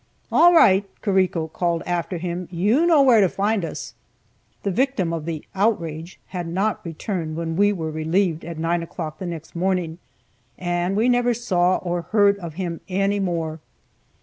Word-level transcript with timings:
"All 0.31 0.51
right!" 0.51 0.83
Carrico 1.03 1.47
called 1.47 1.83
after 1.85 2.17
him, 2.17 2.47
"you 2.49 2.87
know 2.87 3.03
where 3.03 3.21
to 3.21 3.29
find 3.29 3.63
us." 3.63 3.93
The 4.63 4.71
victim 4.71 5.13
of 5.13 5.25
the 5.25 5.43
"outrage" 5.53 6.19
had 6.29 6.47
not 6.47 6.83
returned 6.83 7.35
when 7.37 7.55
we 7.55 7.71
were 7.71 7.91
relieved 7.91 8.43
at 8.43 8.57
9 8.57 8.81
o'clock 8.81 9.19
the 9.19 9.27
next 9.27 9.55
morning, 9.55 9.99
and 10.57 10.95
we 10.97 11.07
never 11.07 11.35
saw 11.35 11.75
or 11.77 12.01
heard 12.01 12.39
of 12.39 12.55
him 12.55 12.81
any 12.89 13.19
more. 13.19 13.59